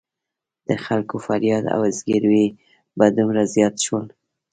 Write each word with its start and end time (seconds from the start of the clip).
د 0.67 0.69
خلکو 0.85 1.15
فریاد 1.25 1.63
او 1.75 1.81
زګېروي 1.97 2.47
به 2.97 3.05
دومره 3.17 3.41
زیات 3.53 3.75
شول. 3.85 4.07